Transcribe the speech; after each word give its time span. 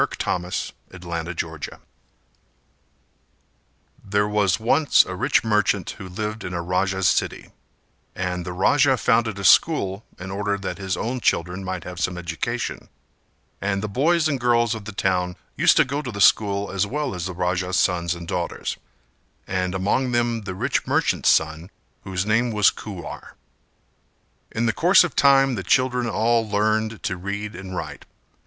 Kuwar 0.01 0.51
and 0.91 1.03
the 1.03 1.07
Raja's 1.07 1.35
Daughter. 1.39 1.79
There 4.03 4.27
was 4.27 4.59
once 4.59 5.05
a 5.05 5.13
rich 5.13 5.43
merchant 5.43 5.91
who 5.91 6.09
lived 6.09 6.43
in 6.43 6.55
a 6.55 6.61
Raja's 6.63 7.07
city; 7.07 7.51
and 8.15 8.43
the 8.43 8.51
Raja 8.51 8.97
founded 8.97 9.37
a 9.37 9.43
school 9.43 10.03
in 10.17 10.31
order 10.31 10.57
that 10.57 10.79
his 10.79 10.97
own 10.97 11.19
children 11.19 11.63
might 11.63 11.83
have 11.83 11.99
some 11.99 12.17
education, 12.17 12.89
and 13.61 13.83
the 13.83 13.87
boys 13.87 14.27
and 14.27 14.39
the 14.39 14.41
girls 14.41 14.73
of 14.73 14.85
the 14.85 14.91
town 14.91 15.35
used 15.55 15.77
to 15.77 15.85
go 15.85 16.01
to 16.01 16.11
the 16.11 16.19
school 16.19 16.71
as 16.71 16.87
well 16.87 17.13
as 17.13 17.27
the 17.27 17.33
Raja's 17.33 17.77
sons 17.77 18.15
and 18.15 18.27
daughters 18.27 18.77
and 19.45 19.75
among 19.75 20.13
them 20.13 20.41
the 20.45 20.55
rich 20.55 20.87
merchant's 20.87 21.29
son, 21.29 21.69
whose 22.05 22.25
name 22.25 22.49
Was 22.49 22.71
Kuwar. 22.71 23.35
In 24.51 24.65
the 24.65 24.73
course 24.73 25.03
of 25.03 25.15
time 25.15 25.53
the 25.53 25.61
children 25.61 26.09
all 26.09 26.49
learned 26.49 27.03
to 27.03 27.17
read 27.17 27.53
and 27.55 27.75
write. 27.75 28.05